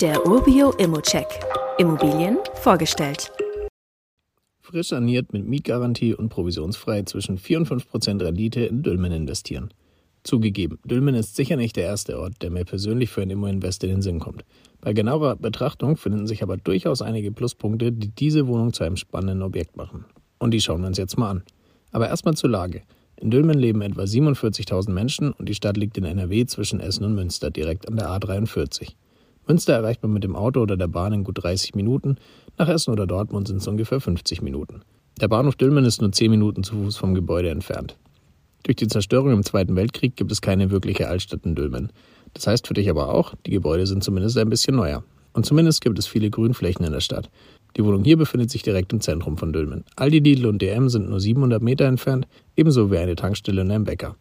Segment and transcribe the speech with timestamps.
[0.00, 1.26] Der Urbio Immocheck.
[1.76, 3.32] Immobilien vorgestellt.
[4.60, 9.74] Frisch saniert mit Mietgarantie und provisionsfrei zwischen 4 und 5 Prozent Rendite in Dülmen investieren.
[10.22, 13.90] Zugegeben, Dülmen ist sicher nicht der erste Ort, der mir persönlich für ein Immo-Invest in
[13.90, 14.44] den Sinn kommt.
[14.80, 19.42] Bei genauerer Betrachtung finden sich aber durchaus einige Pluspunkte, die diese Wohnung zu einem spannenden
[19.42, 20.04] Objekt machen.
[20.38, 21.42] Und die schauen wir uns jetzt mal an.
[21.90, 22.82] Aber erstmal zur Lage.
[23.16, 27.16] In Dülmen leben etwa 47.000 Menschen und die Stadt liegt in NRW zwischen Essen und
[27.16, 28.92] Münster, direkt an der A43.
[29.48, 32.16] Münster erreicht man mit dem Auto oder der Bahn in gut 30 Minuten,
[32.58, 34.82] nach Essen oder Dortmund sind es ungefähr 50 Minuten.
[35.20, 37.96] Der Bahnhof Dülmen ist nur 10 Minuten zu Fuß vom Gebäude entfernt.
[38.64, 41.90] Durch die Zerstörung im Zweiten Weltkrieg gibt es keine wirkliche Altstadt in Dülmen.
[42.34, 45.02] Das heißt für dich aber auch, die Gebäude sind zumindest ein bisschen neuer.
[45.32, 47.30] Und zumindest gibt es viele Grünflächen in der Stadt.
[47.76, 49.84] Die Wohnung hier befindet sich direkt im Zentrum von Dülmen.
[49.96, 53.84] Aldi, Lidl und DM sind nur 700 Meter entfernt, ebenso wie eine Tankstelle und ein
[53.84, 54.16] Bäcker.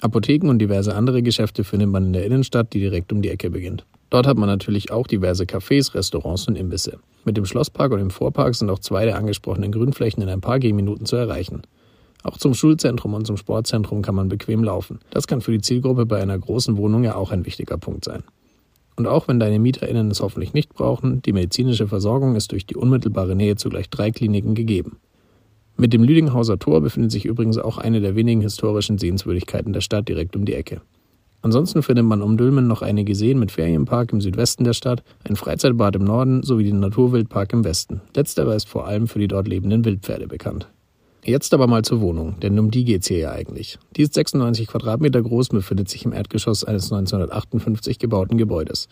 [0.00, 3.50] Apotheken und diverse andere Geschäfte findet man in der Innenstadt, die direkt um die Ecke
[3.50, 3.84] beginnt.
[4.14, 7.00] Dort hat man natürlich auch diverse Cafés, Restaurants und Imbisse.
[7.24, 10.60] Mit dem Schlosspark und dem Vorpark sind auch zwei der angesprochenen Grünflächen in ein paar
[10.60, 11.62] Gehminuten zu erreichen.
[12.22, 15.00] Auch zum Schulzentrum und zum Sportzentrum kann man bequem laufen.
[15.10, 18.22] Das kann für die Zielgruppe bei einer großen Wohnung ja auch ein wichtiger Punkt sein.
[18.94, 22.76] Und auch wenn deine MieterInnen es hoffentlich nicht brauchen, die medizinische Versorgung ist durch die
[22.76, 24.98] unmittelbare Nähe zu gleich drei Kliniken gegeben.
[25.76, 30.08] Mit dem Lüdinghauser Tor befindet sich übrigens auch eine der wenigen historischen Sehenswürdigkeiten der Stadt
[30.08, 30.82] direkt um die Ecke.
[31.44, 35.36] Ansonsten findet man um Dülmen noch einige Seen mit Ferienpark im Südwesten der Stadt, ein
[35.36, 38.00] Freizeitbad im Norden sowie den Naturwildpark im Westen.
[38.16, 40.68] Letzterer ist vor allem für die dort lebenden Wildpferde bekannt.
[41.22, 43.78] Jetzt aber mal zur Wohnung, denn um die geht's hier ja eigentlich.
[43.94, 48.88] Die ist 96 Quadratmeter groß und befindet sich im Erdgeschoss eines 1958 gebauten Gebäudes.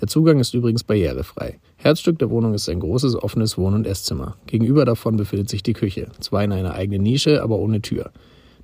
[0.00, 1.58] Der Zugang ist übrigens barrierefrei.
[1.74, 4.36] Herzstück der Wohnung ist ein großes offenes Wohn- und Esszimmer.
[4.46, 8.12] Gegenüber davon befindet sich die Küche, zwar in einer eigenen Nische, aber ohne Tür.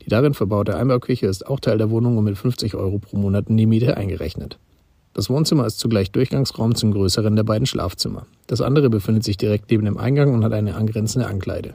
[0.04, 3.48] Die darin verbaute Einbauküche ist auch Teil der Wohnung und mit 50 Euro pro Monat
[3.48, 4.58] in die Miete eingerechnet.
[5.14, 8.26] Das Wohnzimmer ist zugleich Durchgangsraum zum größeren der beiden Schlafzimmer.
[8.46, 11.74] Das andere befindet sich direkt neben dem Eingang und hat eine angrenzende Ankleide.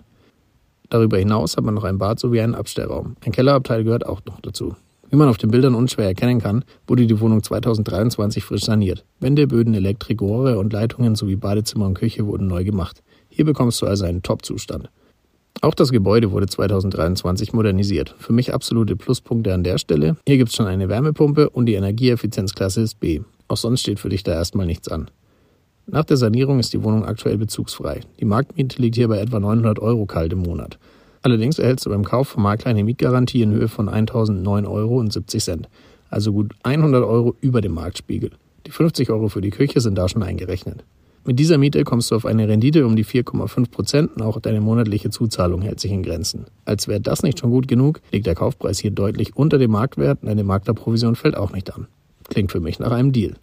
[0.89, 3.15] Darüber hinaus hat man noch ein Bad sowie einen Abstellraum.
[3.23, 4.75] Ein Kellerabteil gehört auch noch dazu.
[5.09, 9.05] Wie man auf den Bildern unschwer erkennen kann, wurde die Wohnung 2023 frisch saniert.
[9.21, 13.01] Wände, Böden, Elektrik, Rohre und Leitungen sowie Badezimmer und Küche wurden neu gemacht.
[13.29, 14.89] Hier bekommst du also einen Top-Zustand.
[15.61, 18.15] Auch das Gebäude wurde 2023 modernisiert.
[18.19, 20.17] Für mich absolute Pluspunkte an der Stelle.
[20.27, 23.21] Hier gibt es schon eine Wärmepumpe und die Energieeffizienzklasse ist B.
[23.47, 25.09] Auch sonst steht für dich da erstmal nichts an.
[25.87, 28.01] Nach der Sanierung ist die Wohnung aktuell bezugsfrei.
[28.19, 30.77] Die Marktmiete liegt hier bei etwa 900 Euro kalt im Monat.
[31.21, 35.11] Allerdings erhältst du beim Kauf vom Makler eine Mietgarantie in Höhe von 1009 Euro und
[35.11, 35.69] 70 Cent,
[36.09, 38.31] also gut 100 Euro über dem Marktspiegel.
[38.65, 40.83] Die 50 Euro für die Küche sind da schon eingerechnet.
[41.27, 44.61] Mit dieser Miete kommst du auf eine Rendite um die 4,5 Prozent und auch deine
[44.61, 46.45] monatliche Zuzahlung hält sich in Grenzen.
[46.63, 50.23] Als wäre das nicht schon gut genug, liegt der Kaufpreis hier deutlich unter dem Marktwert
[50.23, 51.87] und eine Maklerprovision fällt auch nicht an.
[52.29, 53.35] Klingt für mich nach einem Deal.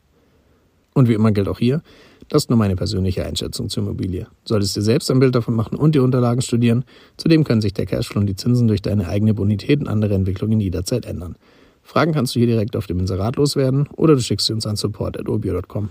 [0.95, 1.83] Und wie immer gilt auch hier,
[2.31, 4.29] das ist nur meine persönliche Einschätzung zur Immobilie.
[4.47, 6.87] Solltest dir selbst ein Bild davon machen und die Unterlagen studieren.
[7.19, 10.59] Zudem können sich der Cashflow und die Zinsen durch deine eigene Bonität und andere Entwicklungen
[10.59, 11.37] jederzeit ändern.
[11.83, 14.77] Fragen kannst du hier direkt auf dem Inserat loswerden oder du schickst sie uns an
[14.77, 15.91] support.urbio.com.